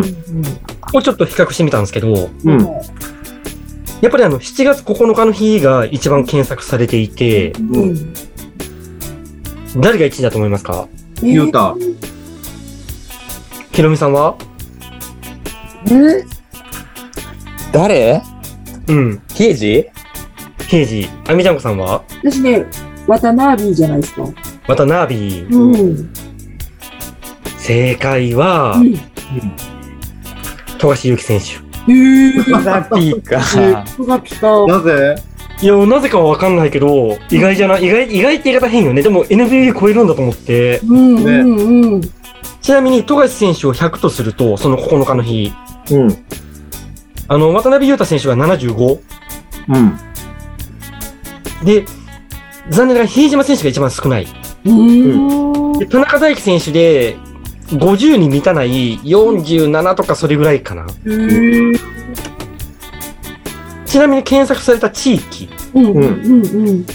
[0.92, 2.58] をちょっと比較してみたんですけど、うん。
[4.00, 8.14] やっぱりあの7月9日の日が一番検索されていて、うん。
[9.76, 10.88] 誰が1位だと思いますか？
[11.22, 11.74] ゆうた。
[13.72, 14.36] ひろみさんは？
[15.86, 16.24] え
[17.72, 18.22] 誰？
[18.88, 19.22] うん。
[19.34, 19.88] 刑事
[20.68, 21.08] 刑事。
[21.28, 22.02] あみちゃんこさんは？
[22.24, 22.66] 私ね、
[23.06, 24.24] 渡辺じゃないですか。
[24.66, 25.42] 渡辺。
[25.42, 26.12] うん。
[27.58, 28.94] 正解は、うん。
[30.78, 31.69] 富樫勇樹選手。
[31.88, 33.36] へぇマザピーか。
[33.38, 34.06] ー。
[34.06, 34.66] がピカ。
[34.66, 35.16] なぜ？
[35.62, 39.02] いや、なぜかはわかんないけど、意外じゃない、意外、意外って言い方変よね。
[39.02, 40.80] でも NBA 超えるんだと思って。
[40.80, 42.00] うんうんうん。
[42.62, 45.52] ちなみに、富樫選手を100とすると、その9日の日、
[45.90, 46.24] うん。
[47.28, 49.00] あの、渡辺裕太選手が75。
[49.68, 49.98] うん。
[51.64, 51.84] で、
[52.70, 54.26] 残念ながら比江島選手が一番少ない。
[54.64, 55.72] うん。
[55.78, 57.16] で、田中大輝選手で、
[57.72, 60.86] 50に満たない47とかそれぐらいかな。
[61.04, 61.72] うん
[63.86, 66.04] ちなみに検索された地域、うんうん
[66.46, 66.86] うん。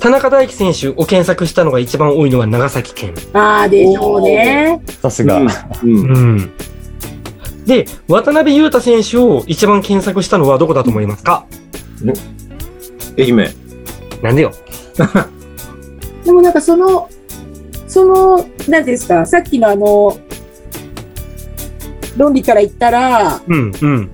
[0.00, 3.14] 田中大輝選手を検索したのが一番多いのは長崎県。
[3.34, 4.80] ああ、でしょうね。
[5.02, 5.40] さすが。
[5.40, 5.50] うん。
[5.82, 6.52] うん。
[7.66, 11.46] で、渡辺裕太選手を一番検索したのはどこだと思いますか？
[13.18, 13.48] 愛媛。
[14.22, 14.52] なんでよ。
[16.24, 17.10] でもなんかその、
[17.94, 20.18] その、なんですか、さっきのあの、
[22.16, 24.10] 論理から言ったら、うん、うん、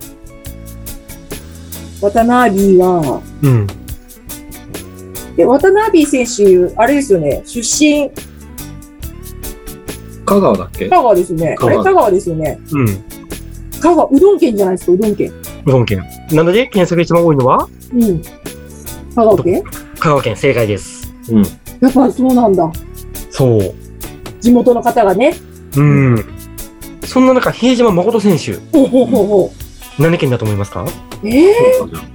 [2.03, 3.67] 渡辺は、うん。
[5.35, 8.11] で渡辺選手、あれですよね、出身、
[10.27, 10.87] 香川だっけ？
[10.91, 11.57] 香川ですよね。
[11.59, 12.61] あ香川れ香川ですよね。
[12.73, 12.87] うん。
[13.81, 15.33] 香川、うどん県じゃないですか、うどん県。
[15.65, 16.05] うどん県。
[16.33, 17.67] なので、検索が一番多いのは？
[17.95, 18.21] うん。
[19.15, 19.65] 香川県？
[19.99, 21.11] 香川県、正解です。
[21.31, 21.43] うん。
[21.81, 22.71] やっぱそうなんだ。
[23.31, 23.75] そう。
[24.41, 25.35] 地元の方がね。
[25.77, 26.25] うん。
[27.05, 29.53] そんな中、比江島誠選手、ほうほうほうほ
[29.99, 30.83] 何県だと思いますか？
[30.85, 31.29] う。
[31.29, 31.55] ええ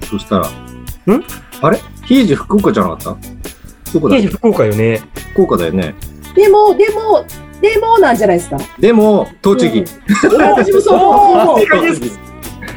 [0.10, 0.47] そしたら。
[0.47, 0.51] ん？
[1.62, 1.80] あれ？
[2.06, 3.17] 比江島福岡じゃなかった？
[3.93, 5.01] どこだ比江島福岡よね。
[5.34, 5.93] 福岡だよね。
[6.36, 7.25] でも、でも、
[7.62, 8.58] でもなんじゃないですか。
[8.80, 9.84] でも、栃木。
[10.30, 11.60] 私もそう思う。
[11.60, 12.19] 正解です。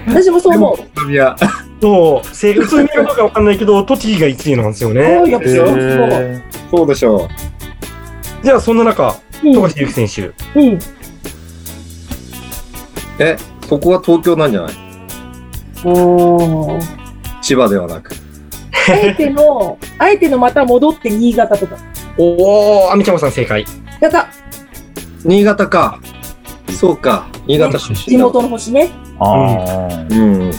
[0.06, 1.12] 私もそう思う。
[1.12, 1.36] いや、
[1.80, 2.26] そう。
[2.34, 5.00] 正解、普通にかどうかわかんないけど、栃木が1位なんですよあね。
[5.02, 7.28] あ、やっぱそうえそうでしょ
[8.42, 10.58] じゃあ、そんな中、うん富樫勇樹選手。
[10.58, 10.74] うん。
[10.74, 10.78] う。
[13.18, 13.36] え、
[13.68, 14.74] そこは東京なんじゃない？
[15.84, 16.78] お
[17.40, 18.14] 千葉ではなく。
[18.88, 21.76] あえての、あえてのまた戻って新潟とか。
[22.16, 23.64] おー、あみちゃまさん正解。
[24.00, 24.28] なんか、
[25.24, 26.00] 新潟か。
[26.70, 27.28] そうか。
[27.46, 28.24] 新潟出身地だ。
[28.24, 28.90] 元の星ね。
[29.18, 30.52] ああ、うん。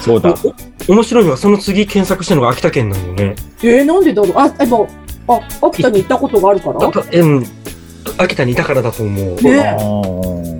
[0.00, 0.34] そうだ。
[0.88, 3.34] お面白いのは、その次検索したのが秋田県なのよね。
[3.62, 4.32] えー、なんでだろう？
[4.36, 4.88] あ、でも、
[5.28, 7.20] あ、秋田に行ったことがあるから？
[7.20, 7.44] うん。
[8.18, 9.36] 秋田にいたからだと思う。
[9.42, 10.56] ねあー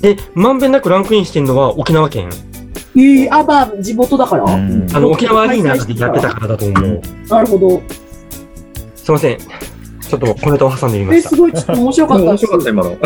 [0.00, 2.30] で、まんべんなくランクインしてるのは沖縄県？
[2.96, 4.44] えー、あ、まあ、地元だから？
[4.44, 7.02] うんあの、沖縄アリーナでやってたからだと思う。
[7.28, 7.82] なるほど。
[8.96, 9.38] すいません。
[9.38, 11.36] ちょっとコメントを挟んでみまえ、したす。
[11.36, 12.24] ごい、ちょっと面白かった。
[12.24, 12.90] 面白かった、今の。
[12.90, 12.96] ね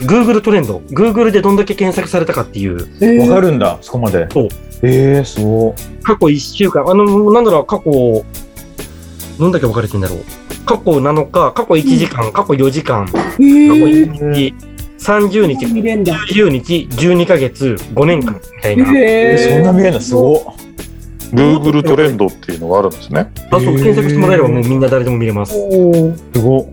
[0.00, 0.78] Google トレンド。
[0.90, 2.76] Google でどんだけ検索されたかっていう。
[3.00, 4.28] えーわかるんだ、そこまで。
[4.30, 4.48] そう
[4.82, 6.02] ええすごい。
[6.02, 6.84] 過去1週間。
[6.86, 8.24] あの、なんだろう、過去、
[9.38, 10.18] どんだけ分かれてんだろう。
[10.64, 14.54] 過去7日、過去1時間、過去4時間、過え去ー、1日、
[14.98, 16.14] 30日、見れんだ。
[16.14, 18.92] 90日、12ヶ月、5年間みたいな。
[18.96, 20.40] ええそんな見えるのすごい。
[21.32, 23.30] Google トレンドっていうのがあるんですね。
[23.50, 25.52] あ、そう、検索してもらえればもうみんな誰でも見れます。
[25.52, 26.68] すご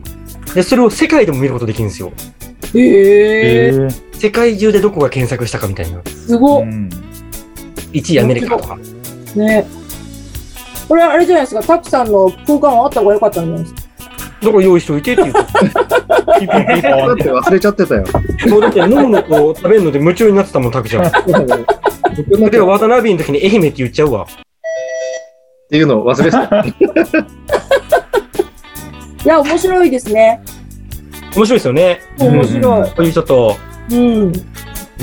[0.52, 0.56] い。
[0.56, 2.12] で、それを世界でも見ることできるんですよ。
[2.76, 6.02] えー、え世界中でどこが検索したかみたいな。
[6.06, 6.65] すごっ。
[6.65, 6.89] ん。
[7.91, 8.78] 1位アメリカとか。
[9.36, 9.65] ね。
[10.94, 13.82] これあれじゃないですか、タクさんの空間はあった方が良かったんじゃないですか？
[14.44, 15.44] だから用意しといてって言うと。
[16.40, 18.04] ピピンポンだって忘れちゃってたよ。
[18.48, 21.04] そうだって飲むのと食べるので夢中になってたもん、タクちゃん。
[21.12, 21.58] 僕のだ
[22.52, 24.28] けど渡辺の時に愛媛って言っちゃうわ。
[24.30, 26.64] っていうのを忘れてた。
[29.26, 30.44] いや、面白いですね。
[31.36, 32.02] 面白いですよね。
[32.20, 32.90] 面白い。
[32.90, 33.56] こういう人と、
[33.90, 34.32] うん。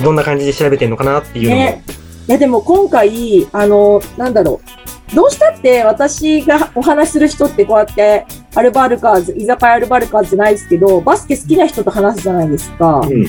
[0.04, 1.62] どんな感じで調べてんのかなっていうのも。
[1.62, 1.82] ね。
[2.28, 4.70] いや、でも今回、あの、なんだろう。
[5.14, 13.00] どうしたって私がお話しする人ってこうやって、アルバルカーズ、居酒屋アルバルカーズじゃないですけど、バスケ好きな人と話すじゃないですか。
[13.00, 13.24] うん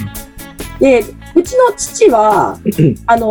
[0.79, 1.03] で、
[1.35, 2.57] うちの父は、
[3.05, 3.27] あの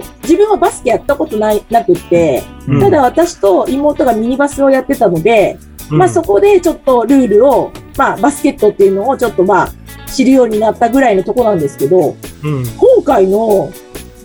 [0.00, 5.58] ー自分はバスケやったことないなくって、うんただ私と妹がミニバスをやってたので、
[5.90, 9.72] まあそこでちょっとルールを、まあバスケットっていうのをちょっとまあ
[10.06, 12.64] 知るようになったぐらいのとこなんですけど、うん。
[12.78, 13.72] 今回の、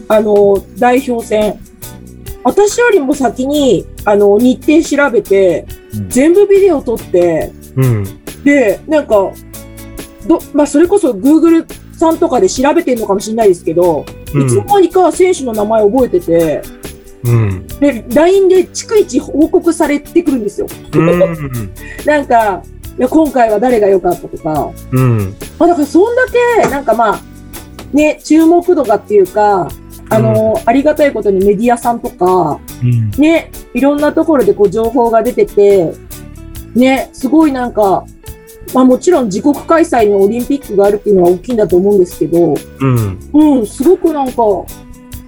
[0.08, 1.60] あの、代表戦、
[2.44, 8.04] 私よりも先に、あの、日程調べて、うん全部ビデオ撮って、うん。
[8.44, 9.32] で、なんか、
[10.28, 11.66] ど、まあ、それこそ Google
[11.98, 16.62] さんとかで調べてるのかもしれないですけど、うんいつの間にか選手の名前覚えてて、
[17.24, 17.68] うん。
[17.80, 20.68] で、LINE で逐一報告されてくるんですよ。
[20.94, 21.20] うん。
[22.06, 22.62] なんか、
[22.98, 25.36] いや、今回は誰が良かったとか、うん。
[25.58, 26.26] まあ、だからそんだ
[26.62, 27.22] け、なんかまあ、
[27.94, 29.68] ね、注目度がっていうか、
[30.10, 33.10] あの、ありがたいことにメディアさんとか、うん。
[33.12, 35.94] ね、いろんなところでこう情報が出てて、
[36.76, 38.06] ね、すごいなんか、
[38.74, 43.20] まあもちろん自国開催のオリンピックがあるっていうのは大きいんだと思うんですけど、うん。
[43.34, 44.66] うん、すごくなんか、そ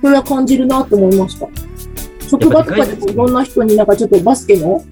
[0.04, 1.48] れは感じるなと思いました。
[2.30, 4.84] 職場とかでもいろんな人になんかちょっとバスケの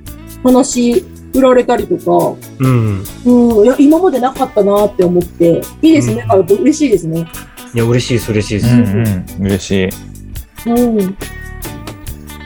[0.43, 3.03] 話振られたりとか、うん。
[3.25, 6.25] うん、いや、今までなかったなって思って、いいですね。
[6.25, 7.27] うんあ嬉しいですね。
[7.73, 8.75] いや、嬉しいです、嬉しいです。
[8.75, 9.07] うん
[9.39, 9.45] うん。
[9.45, 9.89] 嬉しい。
[10.69, 11.17] うん。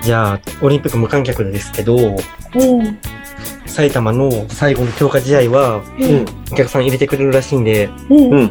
[0.01, 2.99] じゃあ、オリンピック無観客ですけど、うん。
[3.65, 6.25] 埼玉の最後の強化試合は、うん。
[6.51, 8.17] お客さん入れてくれるらしいんで、うん。
[8.17, 8.41] うんうん。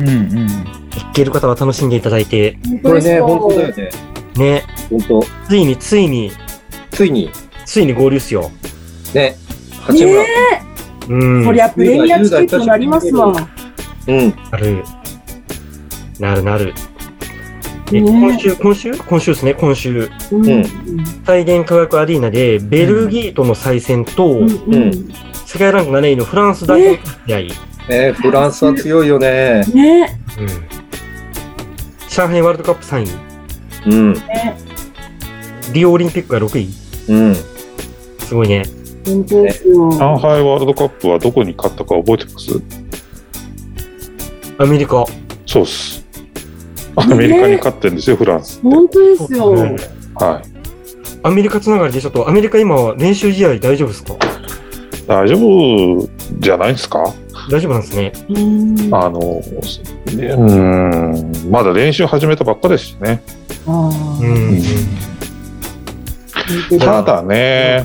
[0.00, 0.48] うんうん。
[0.48, 3.90] 行ける方は楽しんでいただいて、これね、本本当だよね。
[4.36, 6.32] ね、本当ついに、ついに、
[6.90, 7.30] ついに、
[7.64, 8.50] ついに合流っすよ。
[9.14, 9.36] ね、
[9.80, 10.22] 八村。
[10.22, 10.28] ね
[11.08, 11.42] うん。
[11.42, 13.32] え、こりゃプレミアチケットになりますわ。
[14.08, 14.34] うん。
[14.50, 14.82] なる。
[16.18, 16.74] なるなる。
[17.90, 18.96] 今週、今週？
[18.96, 20.10] 今週ですね、今週。
[20.32, 20.48] うん。
[20.48, 20.64] うん
[21.26, 24.50] 再現科学アリーナで、ベルギーとの再戦と、うん。
[24.66, 25.12] うん。
[25.46, 27.38] 世界ランク7位のフランス代表試合。
[27.88, 29.64] えー、フランスは強いよね。
[29.74, 30.48] ねうん
[32.08, 33.08] 上海ワールドカップ3位。
[33.90, 34.14] うん。
[35.72, 36.68] リオオリンピックが6位。
[37.08, 37.34] うん。
[38.20, 38.64] すごいね。
[39.04, 39.90] 本当ですよ。
[39.90, 42.62] 上海ワールドカップはどこに勝ったか覚えてます？
[44.58, 45.04] アメリカ。
[45.46, 46.03] そうっす。
[46.96, 48.60] アメリカに勝ってるんですよ、フランス。
[48.62, 49.50] 本当ですよ。
[49.50, 49.76] うん
[50.16, 50.48] はい。
[51.24, 54.14] アメリカつながりでちょっと、アメリカ今は練習試合大丈夫ですか？
[55.06, 57.02] 大丈夫じゃないですか？
[57.50, 58.12] 大丈夫なんですね。
[58.28, 58.94] うん。
[58.94, 63.22] ああの、うーん、まだ練習始めたばっかですしね。
[63.66, 63.88] あ
[64.20, 64.60] うー。
[66.76, 66.78] ん。
[66.78, 67.82] ただね、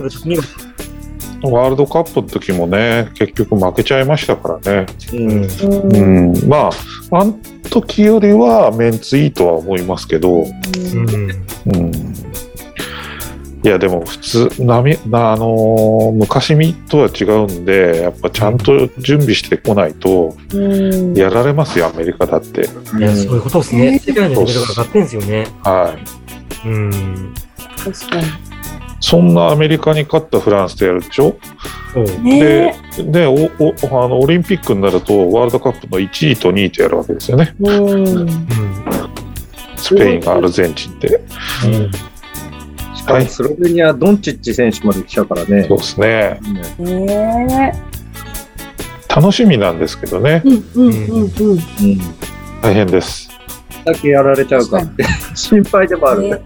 [1.44, 4.86] ワールドカップの時もね、結局負けちゃいましたからね。
[5.14, 5.44] うん。
[5.44, 6.70] うんうん、ま
[7.12, 11.30] あ、あの時よりはメンツいいとは思いますけど、うん。
[11.76, 11.92] うん。
[13.62, 21.14] いや、でも普通、なみなあのー昔みとは違うんで、やっぱちゃんと準備してこないと、うん。
[21.14, 22.62] やられますよ、アメリカだって。
[22.62, 24.00] いや、そういうことですね。
[24.00, 25.48] 世界のレベルが上がってんですよね。
[25.64, 25.94] は
[26.66, 26.68] い。
[26.68, 27.34] うん。
[27.84, 28.49] 確かに。
[29.02, 31.38] そんなアメリカに勝ったフランスとやるでしょ？
[31.94, 32.06] そう。
[32.22, 37.56] ねで、でおおあのオリンピックになると、ワールドカップの1位と2位とやるわけですよね。
[37.66, 37.78] え。
[37.78, 38.18] うん。
[38.20, 38.30] うん。
[39.78, 41.22] スペインがアルゼンチンで。
[41.66, 41.92] うん
[42.96, 45.78] しかもスロベニア、ドンチッチ選手まで来たからねそう。
[45.78, 46.40] ですね。
[46.78, 47.74] ね
[49.08, 50.44] 楽しみなんですけどね。
[52.62, 53.30] 大変です。
[53.86, 56.30] だけやられちゃうかって 心配でもあるね。
[56.32, 56.40] ね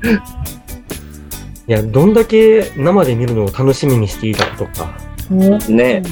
[1.65, 4.97] いや、どんだけ生で見るのを楽しみにしていたとか。
[5.69, 6.04] ね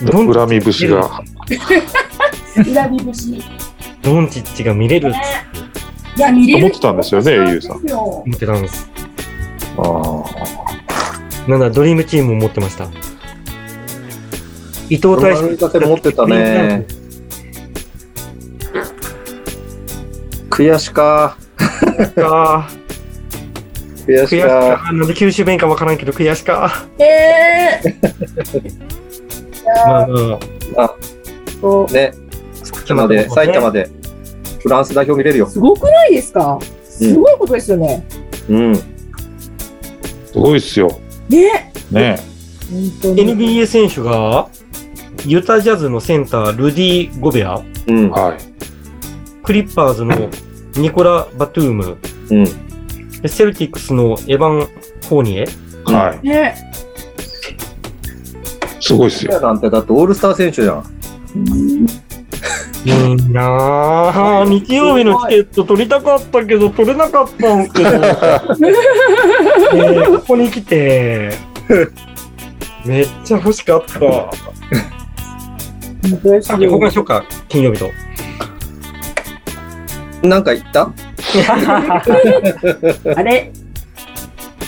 [0.00, 1.22] 恨み節が。
[2.54, 3.42] 恨み節。
[4.02, 6.66] ドンチッチが見れるいや、見れる。
[6.66, 7.92] 思ってたんですよねゆうさんん。
[7.92, 8.90] 思ってたんです。
[9.76, 12.84] あーなんだ、ドリームチームを持ってました。
[14.88, 16.86] 伊藤大アメリカ戦持ってたね。
[20.50, 21.36] 悔しか。
[22.16, 22.68] か。
[22.68, 22.87] 悔し
[24.08, 24.48] 悔しか。
[24.48, 24.92] か。
[24.92, 26.86] なんで九州弁かわからんけど悔しか。
[26.98, 27.80] ええ。
[29.86, 30.06] まあ
[30.74, 30.96] まあ、
[31.60, 32.14] そうね、
[32.62, 33.90] あ、埼玉で、埼玉で、
[34.62, 35.46] フランス代表見れるよ。
[35.46, 36.58] すごくないですか？
[36.84, 38.02] すごいことですよね。
[38.48, 38.74] うん。
[38.74, 38.82] す
[40.34, 40.98] ごいっすよ。
[41.28, 42.18] ねね。
[42.70, 44.48] NBA 選手が、
[45.26, 48.10] ユタジャズのセンター、ルディ・ゴベア、うん。
[48.10, 48.36] はい。
[49.42, 50.30] クリッパーズの
[50.76, 51.98] ニコラ・バトゥーム、
[52.30, 52.67] うん。
[53.22, 55.46] でセルティックスのエヴァン・フォーニエ、
[55.84, 56.26] はい。
[56.26, 56.54] ね
[58.80, 59.40] すごいっすよ。
[59.40, 60.84] なんてだってオールスター選手じゃん。
[62.84, 64.48] いいなぁ。
[64.48, 67.98] 日曜日のチケット取りたかったけど、取れなかったんですけど。
[67.98, 68.16] ね
[69.74, 71.32] えここに来て、
[72.86, 73.98] めっちゃ欲しかった。
[74.00, 74.04] あ、
[76.56, 77.90] よ交換しようか、金曜日と。
[80.22, 80.90] なんか言った？
[83.16, 83.52] あれ？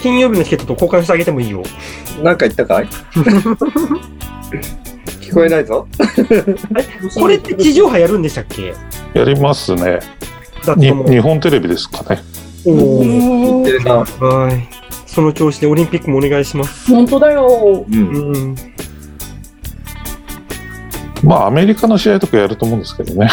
[0.02, 1.62] 金曜日のチケットと交換してあげてもいいよ。
[2.22, 2.86] なんか言ったかい？
[5.20, 5.86] 聞こえないぞ。
[7.14, 8.74] これって地上波やるんでしたっけ？
[9.14, 10.00] やりますね。
[10.76, 12.20] に日本テレビですかね。
[12.64, 14.04] おーテレさん。
[14.04, 14.68] はい。
[15.06, 16.90] その調子でオリンピックもお願いします。
[16.92, 17.84] 本当だよ。
[17.90, 17.98] うん。
[17.98, 18.54] うん。
[21.24, 23.28] まあ、アメリカの試合とかやると思うんですけどね。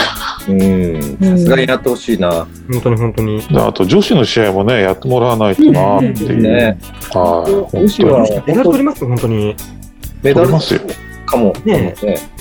[0.47, 1.17] うん。
[1.19, 2.47] さすがにやってほしいな。
[2.71, 3.41] 本当に本当に。
[3.41, 6.41] であと、女子の試合もね、やってもらわないとなっていう。
[6.41, 6.77] ね。
[7.13, 7.77] はい。
[7.77, 9.05] 女子は本メダル取ります？
[9.05, 9.55] 本当に。
[10.23, 10.81] メダル取りますよ。
[11.25, 11.53] かも。
[11.65, 11.93] ね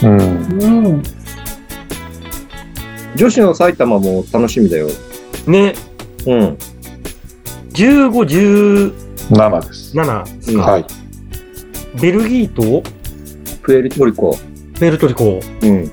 [0.02, 0.18] うん。
[0.18, 1.02] うん。
[3.16, 4.88] 女子の埼玉も楽しみだよ。
[5.46, 5.74] ね。
[6.26, 6.58] うん。
[7.72, 8.92] 15、
[9.30, 9.96] 7です。
[9.96, 10.86] 17ですか、はい。
[12.00, 12.82] ベルギーと？
[13.62, 14.36] プエルトリコ。
[14.78, 15.40] ベルトリコ。
[15.62, 15.90] うん。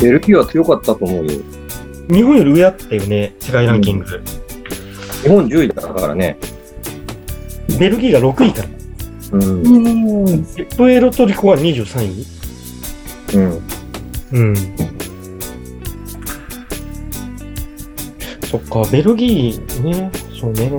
[0.00, 1.40] ベルギーは強かったと思うよ。
[2.10, 4.04] 日本より上あったよね、世界ランキング。
[5.22, 6.38] 日本10位だからね。
[7.78, 8.68] ベルギーが6位から。
[9.32, 10.24] うん。
[10.24, 10.44] うん。
[10.76, 12.26] プエルトリコは23位
[13.36, 13.62] うん。
[14.32, 14.56] うん。
[18.50, 20.72] そっか、ベルギーね、そうね。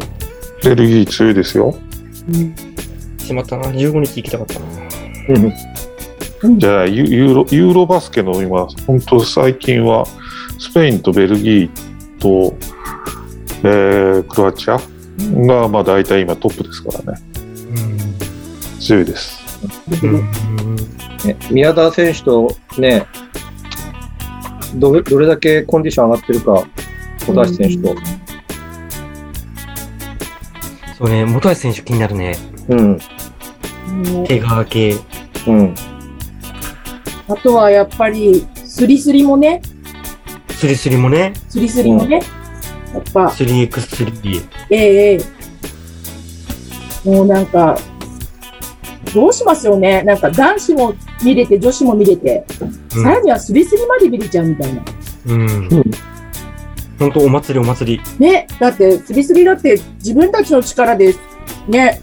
[0.63, 1.75] ベルギー強いですよ。
[3.19, 4.65] しまったな、15日行きたかったな。
[6.41, 10.06] じゃあユユーロ、ユーロバスケの今、本当最近は、
[10.58, 12.56] スペインとベルギーと、
[13.63, 14.80] えー、クロアチア
[15.45, 17.19] が、まあ大体今トップですからね。
[18.80, 19.39] 強いです。
[20.02, 20.10] うん。
[20.10, 20.75] うん。
[21.25, 23.06] ね、宮田選手とね、
[24.75, 26.63] どれ、どれだけコンディション上がってるか、
[27.28, 27.95] 小田選手と。
[30.97, 32.38] そうね、本橋選手気になるね。
[32.69, 32.99] うん。
[34.25, 34.95] 怪我系。
[35.47, 35.75] うん。
[37.30, 39.62] あとはやっぱり、スリスリもね、
[40.50, 42.22] スリスリもね、スリスリもね、
[42.92, 44.44] やっぱ、3x3。
[44.72, 45.20] えええ
[47.06, 47.78] えもうなんか、
[49.13, 50.02] どうしますよね。
[50.04, 54.84] なんか男子も見れて、女子も見れて、うんさらにはスリスリまで見れちゃうみたいな。
[55.28, 55.70] うん。
[56.98, 58.20] 本当お祭りお祭り。
[58.20, 61.13] ね、だって、スリスリだって自分たちの力で、
[61.68, 62.02] ね、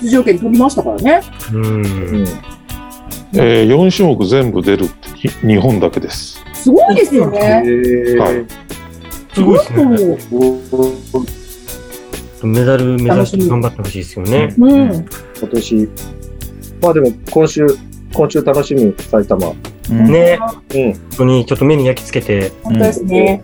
[0.00, 1.20] 出場権取りましたからね。
[1.52, 1.64] うん。
[1.64, 1.78] う
[2.22, 2.53] ん。
[3.36, 6.42] えー、4種目全部出るってひ日本だけです。
[6.54, 7.62] すごいですよえね。
[7.64, 8.46] ーはい
[9.34, 9.64] すごいで
[10.20, 10.44] すね。
[12.42, 14.54] うメダル目指して頑張ってほしいですよね。
[14.56, 15.06] うん。
[15.38, 15.88] 今年。
[16.80, 17.66] まあでも、今週、
[18.12, 19.48] 今週楽しみ、埼玉。
[19.48, 20.38] うんね、
[20.74, 20.92] うん。
[20.92, 23.42] 本当にちょっと目に焼き付けて、本当ですね。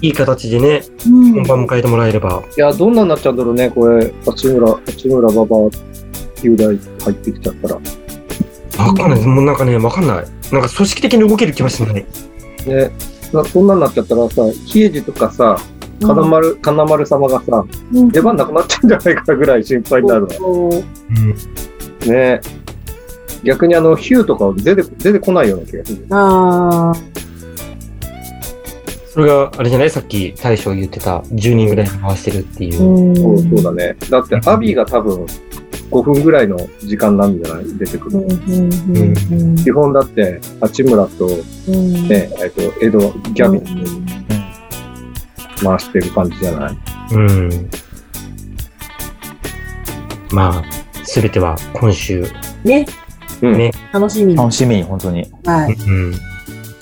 [0.00, 1.32] いい形でね、うん。
[1.32, 2.42] 本番迎えてもらえれば。
[2.56, 4.12] いや、どんなになっちゃうんだろうね、これ。
[4.24, 5.70] 八村、八村馬場、
[6.42, 6.78] 雄大入
[7.10, 7.80] ってきちゃったら。
[8.78, 9.20] わかんない。
[9.26, 10.24] もうなんかね、わかんない。
[10.52, 11.94] なんか組織的に動ける気はしない。
[11.94, 12.04] ね。
[13.32, 15.56] なそんなになっちゃったらさ、比江島とかさ、
[16.00, 22.10] 金丸、金丸様がさ、うん出番なくなっちゃうんじゃないかぐらい心配になるううん。
[22.12, 22.40] ね
[23.44, 26.06] 逆にあの、ヒューとか出て、出てこないような気がする。
[26.10, 26.94] ああ。
[29.12, 29.90] それが、あれじゃない？
[29.90, 32.82] さっき大将言ってた10人ぐらい回してるっていう。
[32.82, 33.96] うんそうそうだね。
[34.10, 35.26] だって、アビーが多分、
[35.94, 37.64] 5分ぐらいの時間なんじゃない？
[37.78, 38.18] 出てくる。
[38.18, 41.28] うんうんうん基本だって、八村と、
[41.68, 42.98] うんね、えっと、エド、
[43.32, 44.06] ギャビン
[45.62, 46.76] 回してる感じじゃない？
[47.12, 47.70] うん。
[50.32, 50.64] まあ、
[51.04, 52.26] すべては今週。
[52.64, 52.84] ね。
[53.40, 54.36] うんね楽しみに。
[54.36, 55.30] 楽しみに、本当に。
[55.44, 55.74] はい。
[55.74, 56.12] うん。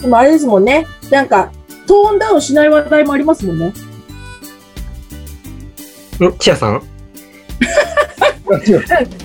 [0.00, 0.86] でもあれですもんね。
[1.10, 1.52] なんか、
[1.86, 3.68] トーンダウンしない話題もありますもんね。
[3.68, 3.72] ん？
[6.38, 6.82] チアさん？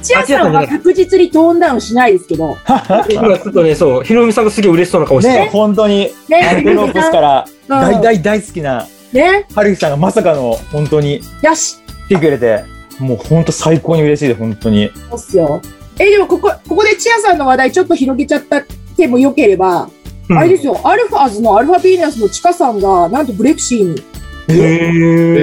[0.02, 2.58] チアさんは確実にトーンダウンしないですけど。
[3.10, 9.46] 今ちょっとね、そう、ひろみさんがすげえ嬉しそうな顔してね、本当に、アンテロープスから大大大好きな、ね。
[9.54, 11.78] はるきさんがまさかの、本当によし。
[12.08, 12.64] 来てくれて、
[13.00, 14.92] もう本当最高に嬉しいです、本当に。
[15.10, 15.62] そうっすよ。
[16.00, 18.64] え、でもここ、ここでチアさんの話題ちょっと広げちゃった
[18.98, 19.90] てもよければ、
[20.30, 24.04] うんあれですよ、アルファーズのアルファビーナスのチカさんが、なんとブレクシーにっ
[24.50, 25.38] へー。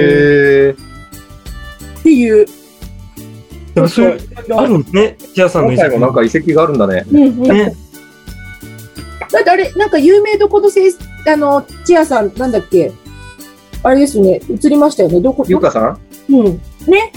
[0.67, 2.45] えー、ていう。
[3.75, 4.19] でもそういう、
[4.55, 7.05] あるんですね、チアさんの今回もなんか遺跡があるんだね。
[7.11, 7.43] うんうん。
[7.43, 7.75] ね。
[9.31, 10.91] だってあれ、なんか有名どこのせい、
[11.27, 12.91] あの、チアさん、なんだっけ？
[13.83, 15.19] あれですよね、映りましたよね。
[15.21, 15.99] どこ、ゆうかさん？
[16.29, 16.61] うん。
[16.87, 17.11] ね？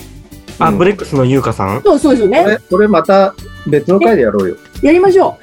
[0.58, 1.82] あ、ブレックスの優香さん？
[1.82, 2.42] そうそうですよね。
[2.42, 3.34] これ、これまた
[3.66, 4.56] 別の回でやろうよ。
[4.82, 5.38] やりましょ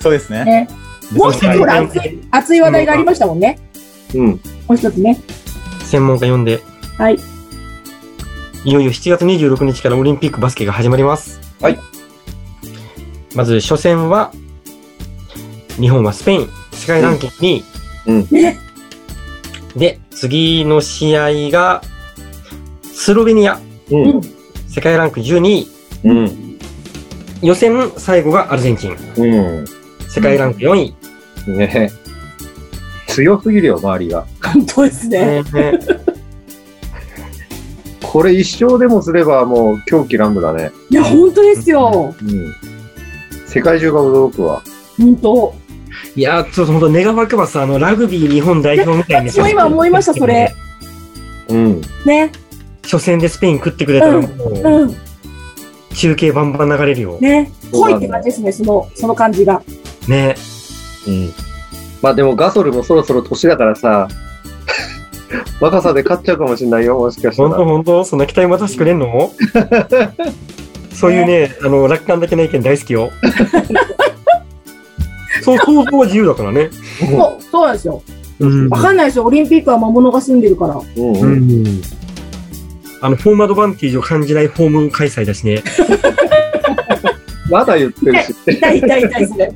[0.00, 0.40] そうですね。
[0.40, 0.44] う。
[0.46, 0.68] ね。
[1.12, 3.58] もう一つほら、熱い、熱い話題がありましたもんね。
[4.14, 4.26] うん。
[4.26, 4.38] も
[4.70, 5.20] う一つね。
[5.84, 6.60] 専門家呼んで、
[6.96, 7.18] はい。
[8.68, 11.40] いよいよ7月26日からオリンピックバスケが始まります。
[11.58, 11.78] はい。
[13.34, 14.30] まず初戦は、
[15.80, 16.48] 日本はスペイン、
[16.86, 17.64] 界ランキング2位。
[18.08, 18.28] うん。
[18.30, 18.58] ね。
[19.74, 21.82] で、次の試合が、
[22.82, 23.58] スロベニア。
[23.90, 24.20] うん。
[24.68, 25.68] 世界ランク12位。
[26.04, 26.58] うん。
[27.40, 28.96] 予選最後がアルゼンチン。
[29.16, 29.64] うん。
[30.10, 30.94] 世界ランク4位。
[31.56, 31.90] ね
[33.06, 34.26] 強すぎるよ、周りが。
[34.42, 35.42] 本当ですね。
[35.54, 35.72] ね
[38.18, 40.72] これ一勝でもすればもう狂気乱舞だね。
[40.90, 42.12] いや、本当ですよ。
[42.20, 42.52] うん。
[43.46, 44.60] 世界中が驚くわ。
[44.98, 45.54] 本当。
[46.16, 50.52] いやー、ちょっと本当願わくばさ、あの、ラグビー日本代表みたいに私も今思いました、それ。。
[51.48, 51.80] うん。
[52.04, 52.32] ね。
[52.82, 54.96] 初戦でスペイン食ってくれたらもう、うん。
[55.94, 57.18] 中継バンバン流れるよ。
[57.20, 57.52] ね。
[57.70, 59.62] 濃いって感じですね、その、その感じが。
[60.08, 60.34] ね。
[61.06, 61.30] うん。
[62.02, 64.08] まあでもガソルもそろそろ年だからさ、
[65.60, 67.64] 若さで勝っちゃうかもしれないよ、もしかした本当ら。
[67.64, 68.04] 本当？
[68.04, 69.30] そんな期待待たしてくれんの？
[70.92, 73.10] そういうね、あの、楽観的な意見大好きよ。
[75.42, 76.70] そう、想像は自由だからね。
[76.98, 78.02] そう、そうなんですよ。
[78.40, 79.24] うんわかんないですよ。
[79.24, 80.74] オリンピックは魔物が住んでるから。
[80.74, 81.62] うんううん。
[81.64, 81.82] ん。
[83.00, 85.62] あの、フォームアドバンテージを感じないフォーム開催だしね。
[87.50, 88.34] まだ言ってるし。
[88.46, 89.52] 痛い痛い痛い、それ。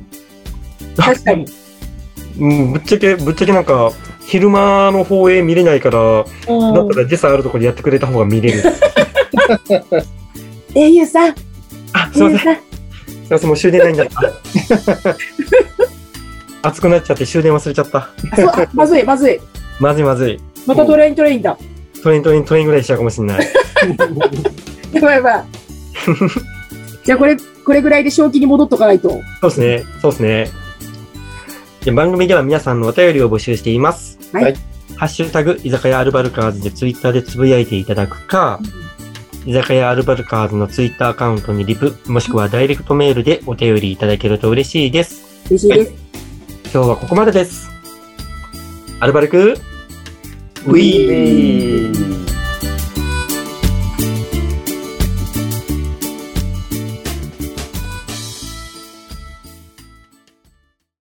[0.97, 1.45] 確かに。
[2.39, 3.91] うん、ぶっちゃけ、ぶっちゃけなんか、
[4.27, 6.25] 昼間の放映見れないから、うん
[6.73, 8.63] だったら時差あるところでやってくれた方が見れる。
[10.75, 11.35] 英雄さん、
[11.93, 12.39] あ、すいません。
[12.39, 12.57] すい英雄さん。
[13.29, 14.33] ません、もう終電ないんだった。
[16.67, 18.09] 熱くなっちゃって終電忘れちゃった。
[18.73, 19.39] まずい、まずい。
[19.79, 20.39] まずいまずい。
[20.65, 21.57] また train train だ。
[22.01, 23.47] train train train ぐらいしちゃうかもしれな い。
[24.93, 25.43] やばいやばい。
[27.03, 29.09] じゃあこれ、これぐらいで正気に戻っとかないと。
[29.09, 29.83] そうですね。
[30.01, 30.49] そうですね。
[31.83, 34.12] で番組では皆さんのお便りを募集しています。
[34.33, 34.55] はい
[34.95, 38.59] ハッシュタグ、居酒屋アルバルカーズでツイッターでつぶやいていただくか、
[39.45, 45.23] 居酒屋アルバルカーズのツイッターアカウントにリプ、もしくはダイレクトメールでお便りいただけると嬉しいです。
[45.47, 45.93] 嬉しいです。
[46.73, 47.69] 今日はここまでです。
[48.99, 49.57] アルバルク、
[50.67, 52.22] ウィー